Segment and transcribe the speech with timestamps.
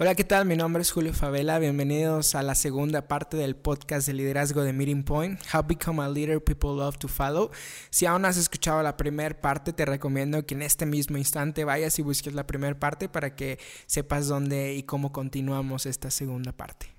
[0.00, 0.46] Hola, ¿qué tal?
[0.46, 1.58] Mi nombre es Julio Favela.
[1.58, 6.08] Bienvenidos a la segunda parte del podcast de liderazgo de Meeting Point, How Become a
[6.08, 7.50] Leader People Love to Follow.
[7.90, 11.98] Si aún has escuchado la primera parte, te recomiendo que en este mismo instante vayas
[11.98, 16.94] y busques la primera parte para que sepas dónde y cómo continuamos esta segunda parte.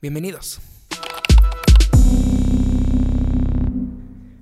[0.00, 0.58] Bienvenidos.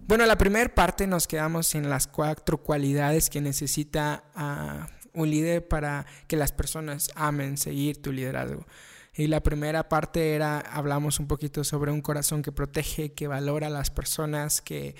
[0.07, 5.66] Bueno, la primera parte nos quedamos en las cuatro cualidades que necesita uh, un líder
[5.66, 8.66] para que las personas amen seguir tu liderazgo.
[9.14, 13.66] Y la primera parte era, hablamos un poquito sobre un corazón que protege, que valora
[13.66, 14.94] a las personas, que,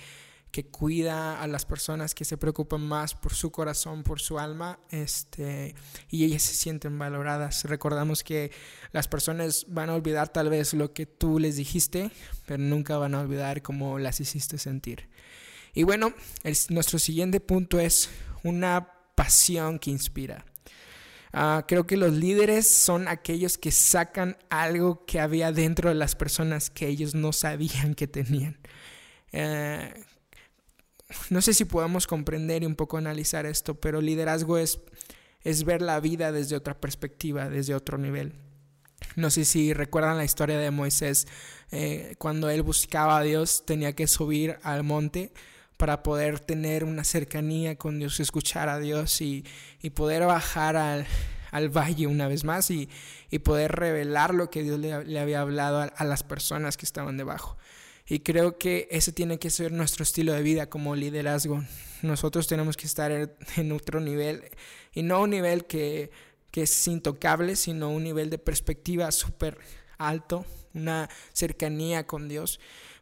[0.51, 4.79] que cuida a las personas, que se preocupan más por su corazón, por su alma,
[4.89, 5.75] este,
[6.09, 7.63] y ellas se sienten valoradas.
[7.63, 8.51] Recordamos que
[8.91, 12.11] las personas van a olvidar tal vez lo que tú les dijiste,
[12.45, 15.09] pero nunca van a olvidar cómo las hiciste sentir.
[15.73, 16.13] Y bueno,
[16.69, 18.09] nuestro siguiente punto es
[18.43, 18.89] una
[19.21, 20.43] pasión que inspira.
[21.31, 26.15] Ah, creo que los líderes son aquellos que sacan algo que había dentro de las
[26.15, 28.57] personas que ellos no sabían que tenían.
[29.31, 29.93] Eh,
[31.29, 34.79] no sé si podemos comprender y un poco analizar esto, pero liderazgo es,
[35.43, 38.33] es ver la vida desde otra perspectiva, desde otro nivel.
[39.15, 41.27] No sé si recuerdan la historia de Moisés,
[41.69, 45.31] eh, cuando él buscaba a Dios tenía que subir al monte
[45.81, 49.43] para poder tener una cercanía con Dios, escuchar a Dios y,
[49.95, 51.07] poder bajar al,
[51.69, 52.87] valle una vez más y,
[53.43, 57.57] poder revelar lo que Dios le, había hablado a, las personas que estaban debajo.
[58.05, 61.63] Y creo que ese tiene que ser nuestro estilo de vida como liderazgo.
[62.03, 63.11] Nosotros tenemos que estar
[63.57, 64.51] en otro nivel
[64.93, 66.11] y no un nivel que,
[66.51, 69.57] que es intocable, sino un nivel de perspectiva súper
[69.97, 72.59] alto, una cercanía con Dios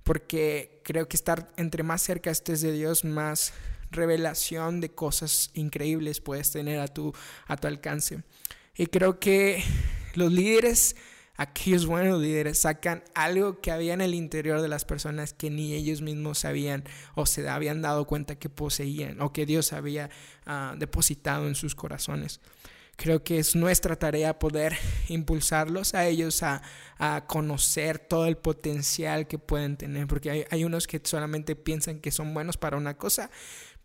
[0.09, 3.53] porque creo que estar entre más cerca estés de Dios, más
[3.91, 7.13] revelación de cosas increíbles puedes tener a tu,
[7.45, 8.23] a tu alcance.
[8.75, 9.63] Y creo que
[10.15, 10.95] los líderes,
[11.35, 15.75] aquellos buenos líderes, sacan algo que había en el interior de las personas que ni
[15.75, 20.09] ellos mismos sabían o se habían dado cuenta que poseían o que Dios había
[20.47, 22.41] ah, depositado en sus corazones.
[22.99, 24.77] Creo que es nuestra tarea poder
[25.07, 26.61] impulsarlos a ellos a,
[27.27, 32.33] conocer todo el potencial que pueden tener, porque hay, unos que solamente piensan que son
[32.33, 33.31] buenos para una cosa,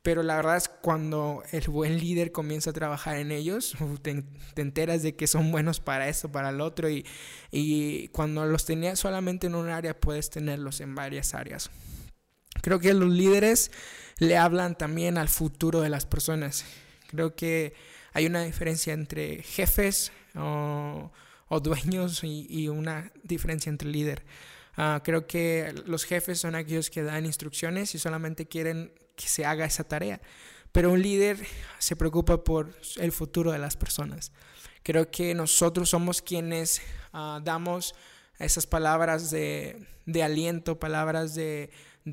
[0.03, 4.24] pero la verdad es cuando el buen líder comienza a trabajar en ellos, te,
[4.56, 7.06] enteras de que son buenos para eso, para el otro, y,
[7.53, 11.70] y cuando los tenías solamente en un área, puedes tenerlos en varias áreas.
[12.62, 13.70] Creo que los líderes
[14.19, 16.64] le hablan también al futuro de las personas.
[17.06, 17.74] Creo que
[18.14, 21.10] hay una diferencia entre jefes o,
[21.62, 24.25] dueños y, una diferencia entre líder.
[24.76, 29.44] Ah, creo que los jefes son aquellos que dan instrucciones y solamente quieren que se
[29.44, 30.20] haga esa tarea.
[30.72, 31.38] Pero un líder
[31.78, 34.32] se preocupa por el futuro de las personas.
[34.82, 36.82] Creo que nosotros somos quienes
[37.12, 37.94] ah, damos
[38.38, 39.86] esas palabras de,
[40.22, 41.70] aliento, palabras de,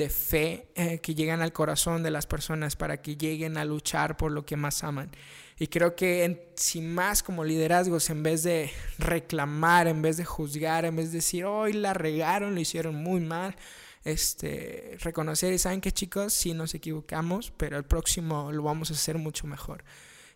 [0.09, 4.31] fe eh, que llegan al corazón de las personas para que lleguen a luchar por
[4.31, 5.11] lo que más aman.
[5.59, 10.25] Y creo que en, si más como liderazgos, en vez de reclamar, en vez de
[10.25, 13.55] juzgar, en vez de decir, hoy la regaron, lo hicieron muy mal,
[14.03, 18.93] este, reconocer y saben que chicos, sí nos equivocamos, pero el próximo lo vamos a
[18.93, 19.83] hacer mucho mejor.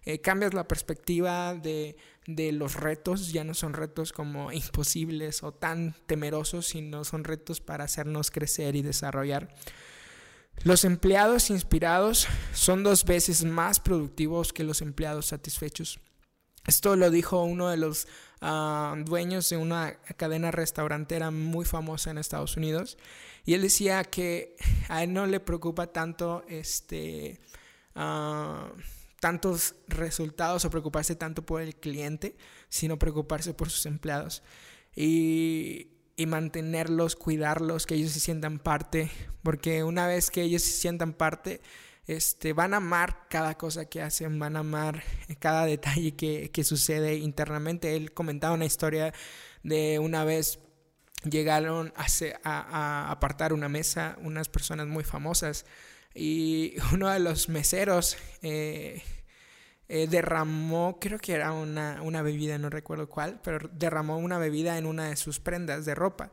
[0.06, 5.52] Eh, cambias la perspectiva de, de, los retos, ya no son retos como imposibles o
[5.52, 9.54] tan temerosos, sino son retos para hacernos crecer y desarrollar.
[10.64, 16.00] Los empleados inspirados son dos veces más productivos que los empleados satisfechos.
[16.66, 18.08] Esto lo dijo uno de los
[18.42, 22.98] ah, dueños de una cadena restaurantera muy famosa en Estados Unidos.
[23.46, 24.56] Y él decía que
[24.90, 27.40] a él no le preocupa tanto este,
[27.96, 28.76] uh,
[29.26, 32.38] tantos resultados o preocuparse tanto por el cliente,
[32.70, 34.44] sino preocuparse por sus empleados.
[34.96, 35.88] Y
[36.28, 39.10] mantenerlos, cuidarlos, que ellos se sientan parte,
[39.42, 41.60] porque una vez que ellos se sientan parte,
[42.06, 45.02] este, van a amar cada cosa que hacen, van a amar
[45.40, 47.96] cada detalle que, que sucede internamente.
[47.96, 49.12] Él comentaba una historia
[49.64, 50.60] de una vez
[51.24, 52.06] llegaron a,
[52.44, 55.66] a, apartar una mesa unas personas muy famosas
[56.14, 59.02] y uno de los meseros eh,
[59.88, 64.78] eh, derramó, creo que era una, una bebida, no recuerdo cuál, pero derramó una bebida
[64.78, 66.32] en una de sus prendas de ropa.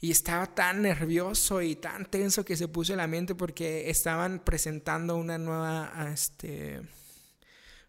[0.00, 5.16] Y estaba tan nervioso y tan tenso que se puso el ambiente porque estaban presentando
[5.16, 6.80] una nueva, este,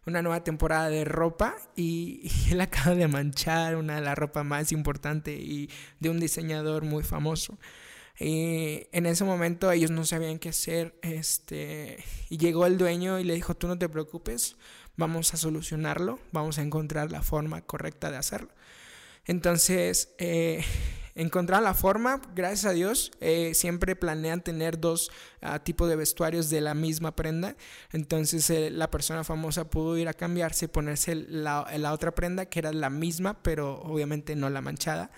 [0.06, 4.72] una nueva temporada de ropa y, él acaba de manchar una de la ropa más
[4.72, 5.70] importante y
[6.00, 7.58] de un diseñador muy famoso.
[8.18, 13.24] Y en ese momento ellos no sabían qué hacer, este, y llegó el dueño y
[13.24, 14.56] le dijo, tú no te preocupes,
[15.00, 18.50] vamos a solucionarlo, vamos a encontrar la forma correcta de hacerlo.
[19.24, 20.62] Entonces, eh,
[21.14, 25.10] encontrar la forma, gracias a Dios, eh, siempre planean tener dos
[25.40, 27.56] ah, tipos de vestuarios de la misma prenda.
[27.92, 32.58] Entonces eh, la persona famosa pudo ir a cambiarse, ponerse la, la, otra prenda que
[32.60, 35.10] era la misma, pero obviamente no la manchada.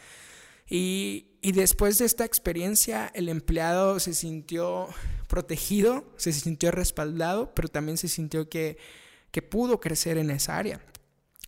[0.69, 4.89] Y, y después de esta experiencia, el empleado se sintió
[5.29, 8.79] protegido, se sintió respaldado, pero también se sintió que,
[9.33, 10.81] que pudo crecer en esa área.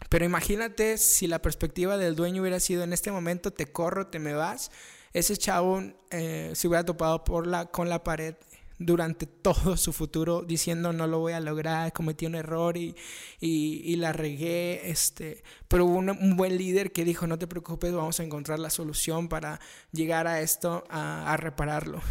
[0.09, 4.19] Pero imagínate si la perspectiva del dueño hubiera sido en este momento te corro, te
[4.19, 4.71] me vas,
[5.13, 8.35] ese chavo eh, se hubiera topado por la, con la pared
[8.79, 12.97] durante todo su futuro diciendo no lo voy a lograr, cometí un error y,
[13.41, 18.19] y, la regué, este, pero hubo un, buen líder que dijo no te preocupes, vamos
[18.19, 19.61] a encontrar la solución para
[19.93, 22.03] llegar a esto, a, a repararlo.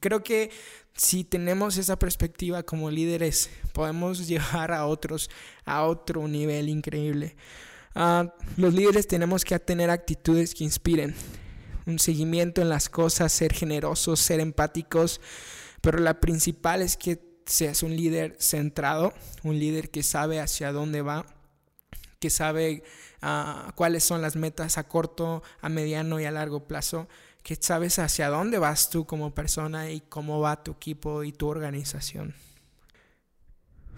[0.00, 0.50] Creo que
[0.94, 5.30] si tenemos esa perspectiva como líderes, podemos llevar a otros
[5.64, 7.36] a otro nivel increíble.
[7.94, 11.14] Uh, los líderes tenemos que tener actitudes que inspiren,
[11.86, 15.20] un seguimiento en las cosas, ser generosos, ser empáticos,
[15.80, 21.02] pero la principal es que seas un líder centrado, un líder que sabe hacia dónde
[21.02, 21.26] va,
[22.20, 22.82] que sabe
[23.22, 27.08] uh, cuáles son las metas a corto, a mediano y a largo plazo
[27.48, 31.48] que sabes hacia dónde vas tú como persona y cómo va tu equipo y tu
[31.48, 32.34] organización.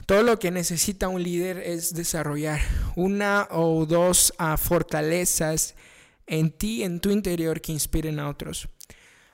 [0.06, 2.60] Todo lo que necesita un líder es desarrollar
[2.94, 5.74] una o dos uh, fortalezas
[6.28, 8.66] en ti, en tu interior, que inspiren a otros.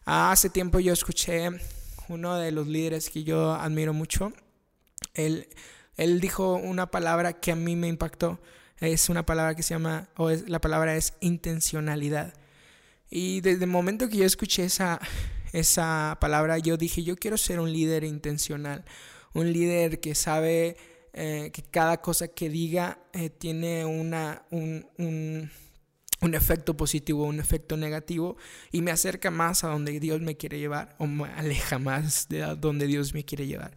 [0.06, 1.50] Uh, hace tiempo yo escuché
[2.08, 4.32] uno de los líderes que yo admiro mucho.
[5.12, 5.46] Él,
[5.98, 8.40] él dijo una palabra que a mí me impactó.
[8.80, 12.32] Es una palabra que se llama, o es, la palabra es intencionalidad.
[13.10, 15.00] Y desde el momento que yo escuché esa,
[15.52, 18.84] esa palabra, yo dije, yo quiero ser un líder intencional,
[19.32, 20.76] un líder que sabe
[21.12, 25.50] eh, que cada cosa que diga eh, tiene una, un, un,
[26.20, 28.36] un, efecto positivo, un efecto negativo,
[28.72, 32.40] y me acerca más a donde Dios me quiere llevar, o me aleja más de
[32.56, 33.76] donde Dios me quiere llevar.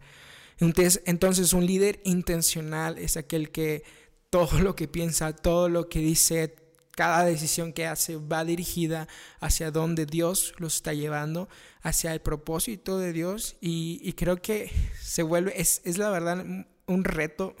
[0.58, 3.84] Entonces, entonces un líder intencional es aquel que
[4.28, 6.54] todo lo que piensa, todo lo que dice,
[6.90, 9.08] cada decisión que hace va dirigida
[9.40, 11.48] hacia donde Dios lo está llevando,
[11.82, 13.56] hacia el propósito de Dios.
[13.60, 14.70] Y, creo que
[15.00, 16.44] se vuelve, es, es la verdad
[16.86, 17.54] un reto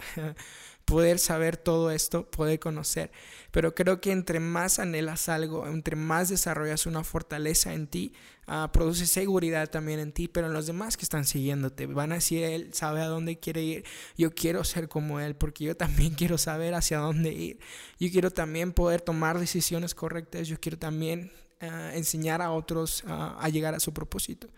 [0.90, 3.12] poder saber todo esto, poder conocer.
[3.52, 8.12] Pero creo que entre más anhelas algo, entre más desarrollas una fortaleza en ti,
[8.48, 11.86] uh, produce seguridad también en ti, pero en los demás que están siguiéndote.
[11.86, 13.84] Van a decir, él sabe a dónde quiere ir.
[14.16, 17.60] Yo quiero ser como él, porque yo también quiero saber hacia dónde ir.
[18.00, 20.48] Yo quiero también poder tomar decisiones correctas.
[20.48, 21.30] Yo quiero también
[21.62, 24.48] uh, enseñar a otros uh, a llegar a su propósito.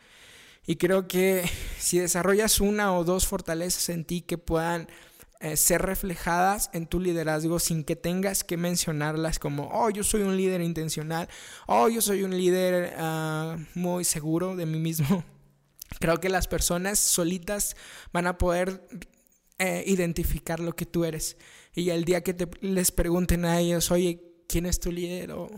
[0.65, 1.45] Y creo que
[1.79, 4.89] si desarrollas una o dos fortalezas en ti que puedan
[5.43, 10.23] eh, ser reflejadas en tu liderazgo sin que tengas que mencionarlas como, oh, yo soy
[10.23, 11.29] un líder intencional,
[11.67, 15.25] oh, yo soy un líder ah, muy seguro de mí mismo.
[15.99, 17.75] Creo que las personas solitas
[18.13, 18.87] van a poder
[19.59, 21.37] eh, identificar lo que tú eres.
[21.75, 25.49] Y el día que te, les pregunten a ellos, oye, quién es tu líder o,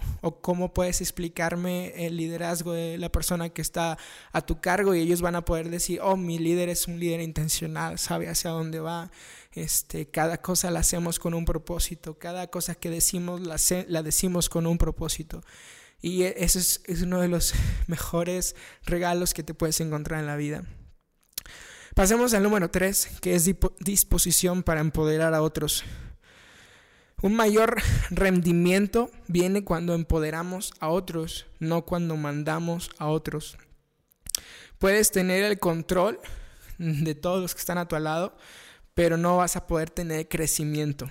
[0.41, 3.99] cómo puedes explicarme el liderazgo de la persona que está
[4.31, 7.21] a tu cargo y ellos van a poder decir, oh, mi líder es un líder
[7.21, 9.11] intencional, sabe hacia dónde va,
[9.53, 13.57] este, cada cosa la hacemos con un propósito, cada cosa que decimos la,
[13.89, 15.43] la decimos con un propósito.
[16.01, 17.53] Y e, eso es, es uno de los
[17.89, 18.55] mejores
[18.85, 20.63] regalos que te puedes encontrar en la vida.
[21.97, 25.85] Pasemos al número 3, que es disposición para empoderar a otros.
[27.25, 33.57] Un mayor rendimiento viene cuando empoderamos a otros, no cuando mandamos a otros.
[34.79, 36.21] Puedes tener el control
[36.77, 38.37] de todos los que están a tu lado,
[38.93, 41.11] pero no vas a poder tener crecimiento.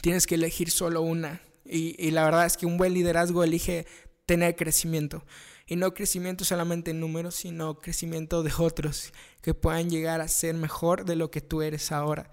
[0.00, 1.42] Tienes que elegir solo una.
[1.66, 3.84] Y, la verdad es que un buen liderazgo elige
[4.24, 5.22] tener crecimiento.
[5.66, 9.12] Y no crecimiento solamente en números, sino crecimiento de otros
[9.42, 12.30] que puedan llegar a ser mejor de lo que tú eres ahora.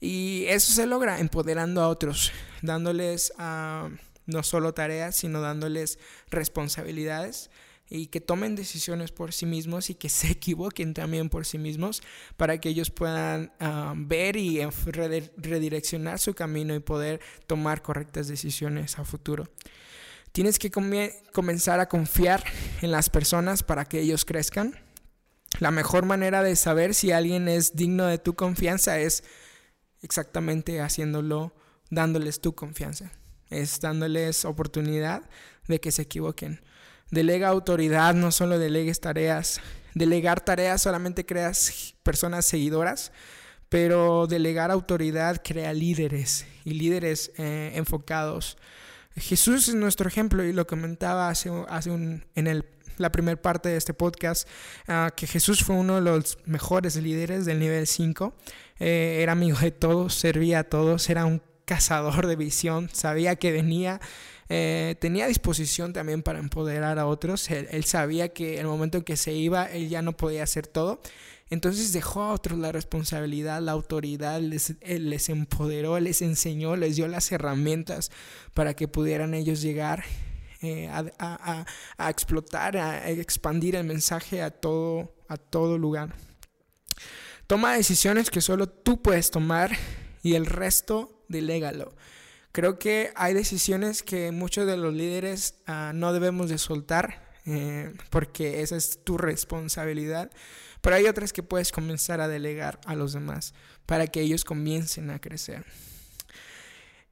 [0.00, 3.90] Y eso se logra empoderando a otros, dándoles uh,
[4.26, 5.98] no solo tareas, sino dándoles
[6.30, 7.50] responsabilidades
[7.90, 12.02] y que tomen decisiones por sí mismos y que se equivoquen también por sí mismos
[12.36, 14.60] para que ellos puedan ah, ver y
[15.36, 19.48] redireccionar su camino y poder tomar correctas decisiones a futuro.
[20.32, 22.44] Tienes que comenzar a confiar
[22.82, 24.78] en las personas para que ellos crezcan.
[25.58, 29.24] La mejor manera de saber si alguien es digno de tu confianza es
[30.02, 31.52] exactamente haciéndolo,
[31.90, 33.12] dándoles tu confianza.
[33.48, 35.28] Es dándoles oportunidad
[35.66, 36.60] de que se equivoquen.
[37.10, 39.60] Delega autoridad, no solo delegues tareas.
[39.94, 43.10] Delegar tareas solamente creas personas seguidoras,
[43.68, 48.56] pero delegar autoridad crea líderes y líderes eh, enfocados.
[49.16, 52.64] Jesús es nuestro ejemplo y lo comentaba hace, hace un, en el,
[53.00, 54.48] la primera parte de este podcast,
[54.86, 58.34] ah, que Jesús fue uno de los mejores líderes del nivel 5.
[58.78, 63.52] Eh, era amigo de todos, servía a todos, era un cazador de visión, sabía que
[63.52, 64.00] venía,
[64.48, 69.16] eh, tenía disposición también para empoderar a otros, él, sabía que el momento en que
[69.16, 71.00] se iba, él ya no podía hacer todo
[71.50, 77.08] entonces dejó a otros la responsabilidad, la autoridad, les, les empoderó, les enseñó, les dio
[77.08, 78.12] las herramientas
[78.54, 80.04] para que pudieran ellos llegar
[80.62, 86.14] eh, a, explotar, a expandir el mensaje a todo, a todo lugar.
[87.46, 89.76] Toma decisiones que solo tú puedes tomar
[90.22, 91.94] y el resto delégalo.
[92.52, 97.92] Creo que hay decisiones que muchos de los líderes ah, no debemos de soltar eh,
[98.10, 100.30] porque esa es tu responsabilidad.
[100.80, 103.54] Pero hay otras que puedes comenzar a delegar a los demás
[103.86, 105.64] para que ellos comiencen a crecer.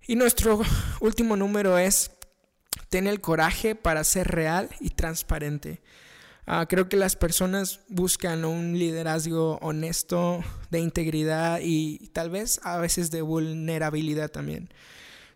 [0.06, 0.60] Y nuestro
[1.00, 2.10] último número es
[2.88, 5.80] tener el coraje para ser real y transparente.
[6.46, 12.78] Ah, creo que las personas buscan un liderazgo honesto, de integridad y tal vez a
[12.78, 14.70] veces de vulnerabilidad también.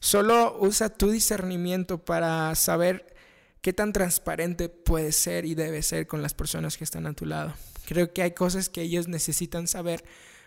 [0.00, 3.14] Solo usa tu discernimiento para saber
[3.60, 7.26] qué tan transparente puedes ser y debes ser con las personas que están a tu
[7.26, 7.52] lado.
[7.86, 10.04] Creo que hay cosas que ellos necesitan saber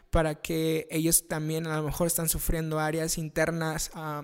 [0.10, 4.24] para que ellos también a lo mejor están sufriendo áreas internas ah,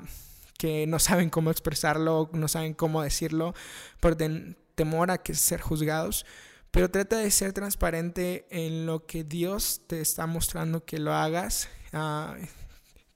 [0.62, 3.56] que no saben cómo expresarlo, no saben cómo decirlo
[4.00, 4.16] por
[4.76, 6.24] temor a que ser juzgados.
[6.70, 11.68] Pero trata de ser transparente en lo que Dios te está mostrando que lo hagas,
[11.94, 12.38] ah,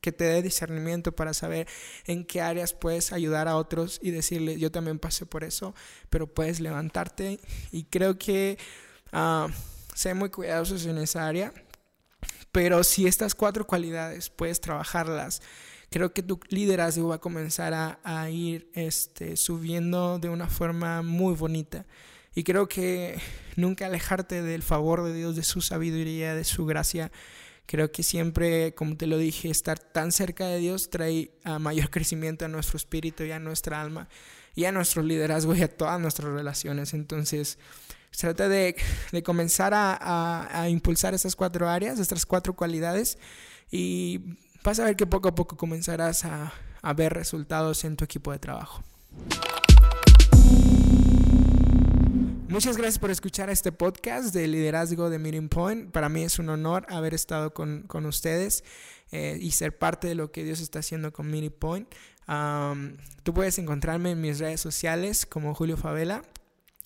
[0.01, 1.67] que te dé discernimiento para saber
[2.07, 5.75] en qué áreas puedes ayudar a otros y decirle, yo también pasé por eso,
[6.09, 7.39] pero puedes levantarte.
[7.71, 8.57] Y creo que...
[9.13, 9.49] Uh,
[9.93, 11.53] sé muy cuidadosos en esa área,
[12.51, 15.41] pero si estas cuatro cualidades puedes trabajarlas,
[15.95, 21.35] creo que tu liderazgo va a comenzar a, ir este, subiendo de una forma muy
[21.35, 21.85] bonita.
[22.33, 23.17] Y creo que
[23.55, 27.13] nunca alejarte del favor de Dios, de su sabiduría, de su gracia.
[27.65, 31.89] Creo que siempre, como te lo dije, estar tan cerca de Dios trae a mayor
[31.91, 34.09] crecimiento a nuestro espíritu y a nuestra alma
[34.53, 36.93] y a nuestro liderazgo y a todas nuestras relaciones.
[36.93, 37.57] Entonces,
[38.11, 38.75] trata de,
[39.23, 43.17] comenzar a, impulsar estas cuatro áreas, estas cuatro cualidades
[43.71, 44.35] y
[44.65, 48.31] vas a ver que poco a poco comenzarás a, a ver resultados en tu equipo
[48.31, 48.84] de trabajo.
[52.50, 55.91] Muchas gracias por escuchar este podcast de liderazgo de Meeting Point.
[55.91, 58.63] Para mí es un honor haber estado con, con ustedes
[59.12, 61.88] eh, y ser parte de lo que Dios está haciendo con Meeting Point.
[63.22, 66.24] tú puedes encontrarme en mis redes sociales como Julio Favela.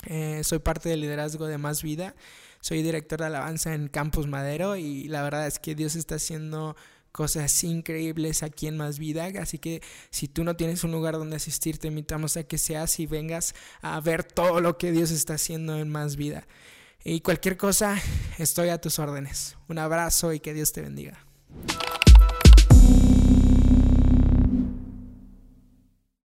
[0.06, 2.14] Eh, soy parte del liderazgo de Más Vida.
[2.62, 6.76] Soy director de alabanza en Campus Madero y la verdad es que Dios está haciendo
[7.12, 9.30] cosas increíbles aquí en Más Vida.
[9.42, 13.00] Así que si tú no tienes un lugar donde asistir, te invitamos a que seas
[13.00, 16.48] y vengas a ver todo lo que Dios está haciendo en Más Vida.
[17.04, 17.98] Y cualquier cosa,
[18.38, 19.58] estoy a tus órdenes.
[19.68, 21.26] Un abrazo y que Dios te bendiga.